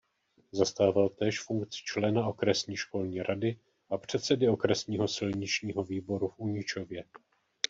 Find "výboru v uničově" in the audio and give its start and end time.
5.83-7.03